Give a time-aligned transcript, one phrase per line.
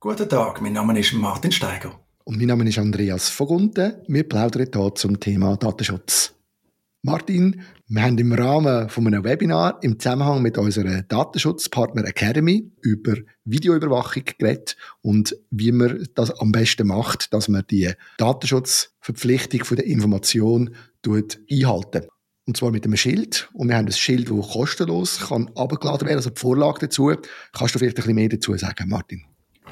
[0.00, 1.98] Guten Tag, mein Name ist Martin Steiger.
[2.22, 3.94] Und mein Name ist Andreas Vogunten.
[4.06, 6.36] Wir plaudern hier zum Thema Datenschutz.
[7.02, 13.16] Martin, wir haben im Rahmen von einem Webinar im Zusammenhang mit unserer Datenschutzpartner Academy über
[13.44, 19.86] Videoüberwachung geredet und wie man das am besten macht, dass man die Datenschutzverpflichtung von der
[19.86, 22.06] Information einhalten.
[22.46, 23.50] Und zwar mit einem Schild.
[23.52, 27.12] Und wir haben ein Schild, das kostenlos kann abgeladen werden, also die Vorlage dazu.
[27.52, 29.24] Kannst du vielleicht ein bisschen mehr dazu sagen, Martin?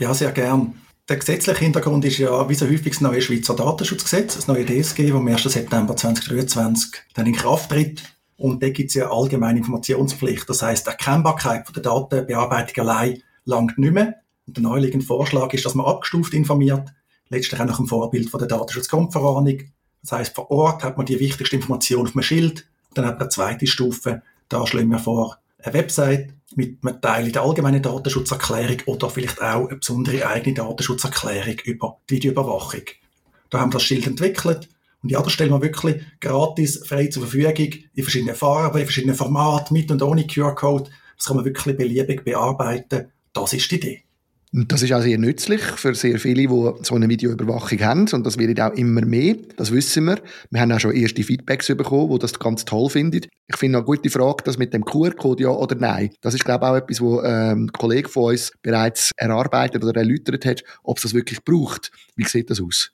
[0.00, 0.74] Ja, sehr gern.
[1.08, 5.08] Der gesetzliche Hintergrund ist ja, wie so häufig, das neue Schweizer Datenschutzgesetz, das neue DSG,
[5.08, 5.42] das am 1.
[5.44, 8.02] September 2023 dann in Kraft tritt.
[8.36, 10.48] Und da gibt es ja allgemeine Informationspflicht.
[10.48, 14.16] Das heißt, Erkennbarkeit von der Datenbearbeitung allein langt nicht mehr.
[14.46, 16.92] Und der neuliegende Vorschlag ist, dass man abgestuft informiert,
[17.28, 19.60] letztlich auch nach dem Vorbild von der Datenschutzgrundverordnung.
[20.02, 22.66] Das heißt, vor Ort hat man die wichtigste Information auf dem Schild.
[22.94, 24.22] Dann hat man eine zweite Stufe.
[24.48, 29.68] Da schlagen wir vor, eine Website mit einem Teil der allgemeinen Datenschutzerklärung oder vielleicht auch
[29.68, 32.82] eine besondere eigene Datenschutzerklärung über die Videoüberwachung.
[33.50, 34.68] Da haben wir das Schild entwickelt
[35.02, 39.16] und ja, da stellen wir wirklich gratis, frei zur Verfügung, in verschiedenen Farben, in verschiedenen
[39.16, 40.90] Formaten, mit und ohne QR-Code.
[41.16, 43.12] Das kann man wirklich beliebig bearbeiten.
[43.32, 44.04] Das ist die Idee.
[44.54, 48.08] Und das ist auch sehr nützlich für sehr viele, die so eine Videoüberwachung haben.
[48.12, 49.34] Und das wird auch immer mehr.
[49.56, 50.20] Das wissen wir.
[50.50, 53.22] Wir haben auch schon erste Feedbacks bekommen, die das ganz toll finden.
[53.48, 56.10] Ich finde eine gute Frage, das mit dem QR-Code ja oder nein.
[56.20, 60.00] Das ist, glaube ich, auch etwas, wo ähm, ein Kollege von uns bereits erarbeitet oder
[60.00, 61.90] erläutert hat, ob es das wirklich braucht.
[62.14, 62.92] Wie sieht das aus?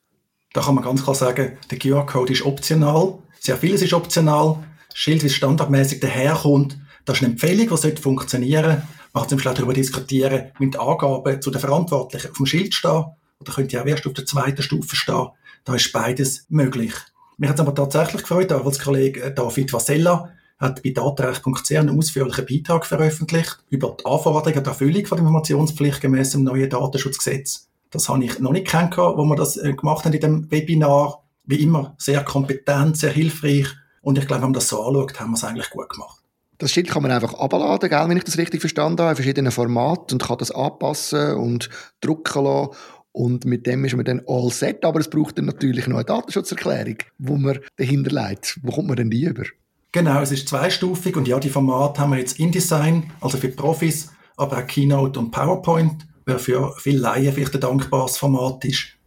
[0.55, 3.19] Da kann man ganz klar sagen, der QR-Code ist optional.
[3.39, 4.65] Sehr vieles ist optional.
[4.95, 6.79] Schild, wie es standardmäßig daherkommt,
[7.11, 10.79] das ist eine Empfehlung, die funktionieren sollte man kann zum Beispiel auch darüber diskutieren, mit
[10.79, 13.07] Angaben zu den Verantwortlichen auf dem Schild stehen
[13.41, 15.29] oder könnte ja auch erst auf der zweiten Stufe stehen.
[15.65, 16.95] Da ist beides möglich.
[17.37, 22.47] Mich hat es aber tatsächlich gefreut, als Kollege David Vasella hat bei datenrecht.ch einen ausführlichen
[22.47, 27.69] Beitrag veröffentlicht über die Anforderungen der Erfüllung von der Informationspflicht gemäß dem neuen Datenschutzgesetz.
[27.91, 31.25] Das habe ich noch nicht kennengelernt, wo wir das äh, gemacht haben in dem Webinar.
[31.45, 33.67] Wie immer sehr kompetent, sehr hilfreich.
[34.03, 36.20] Und ich glaube, wenn man das so anschaut, haben wir es eigentlich gut gemacht.
[36.61, 39.51] Das Schild kann man einfach abladen, gell, wenn ich das richtig verstanden habe, in verschiedenen
[39.51, 41.71] Formaten und kann das anpassen und
[42.03, 42.77] drucken lassen.
[43.13, 46.05] Und mit dem ist man dann all set, aber es braucht dann natürlich noch eine
[46.05, 48.59] Datenschutzerklärung, wo man dahinter leitet.
[48.63, 49.45] Wo kommt man denn die über?
[49.93, 54.13] Genau, es ist zweistufig und ja, die Formate haben wir jetzt InDesign, also für Profis,
[54.37, 58.99] aber auch Keynote und PowerPoint, wer für viele Laien vielleicht ein dankbares Format ist.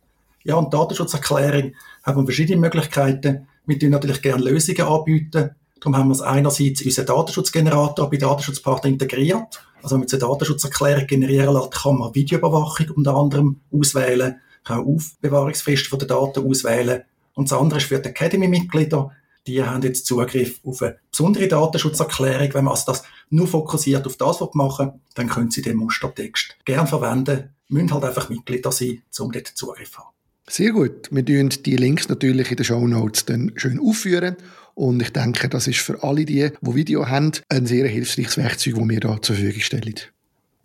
[0.43, 3.47] Ja, und Datenschutzerklärung haben wir verschiedene Möglichkeiten.
[3.67, 5.51] Wir tun natürlich gerne Lösungen anbieten.
[5.83, 9.65] Darum haben wir einerseits in unseren Datenschutzgenerator bei Datenschutzpartner integriert.
[9.81, 14.95] Also wenn man eine Datenschutzerklärung generieren lässt, kann man Videoüberwachung unter anderem auswählen, kann auch
[14.95, 17.03] Aufbewahrungsfristen der Daten auswählen.
[17.33, 19.11] Und das andere ist für die Academy-Mitglieder,
[19.45, 22.53] die haben jetzt Zugriff auf eine besondere Datenschutzerklärung.
[22.53, 26.87] Wenn man also das nur fokussiert auf das machen dann können sie den Mustertext gern
[26.87, 30.13] verwenden, müssen halt einfach Mitglieder sein, um dort Zugriff zu haben.
[30.49, 31.09] Sehr gut.
[31.11, 34.35] Wir tun die Links natürlich in den Show Notes dann schön aufführen
[34.75, 38.75] und ich denke, das ist für alle die, die Video haben, ein sehr hilfreiches Werkzeug,
[38.75, 39.95] das wir hier zur Verfügung stellen.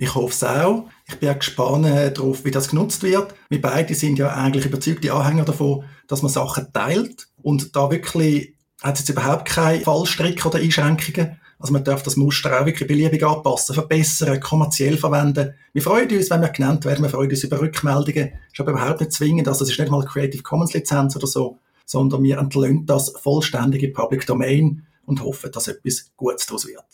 [0.01, 0.89] Ich hoffe es auch.
[1.09, 3.35] Ich bin auch gespannt äh, darauf, wie das genutzt wird.
[3.49, 7.27] Wir beide sind ja eigentlich überzeugte Anhänger davon, dass man Sachen teilt.
[7.43, 11.41] Und da wirklich hat es jetzt überhaupt keine Fallstricke oder Einschränkungen.
[11.59, 15.55] Also man darf das Muster auch wirklich beliebig anpassen, verbessern, kommerziell verwenden.
[15.73, 18.33] Wir freuen uns, wenn wir genannt werden, wir freuen uns über Rückmeldungen.
[18.53, 21.59] Ist aber überhaupt nicht zwingend, also es ist nicht mal Creative Commons Lizenz oder so
[21.89, 26.85] sondern wir entlöhnen das vollständige Public Domain und hoffen, dass etwas Gutes daraus wird.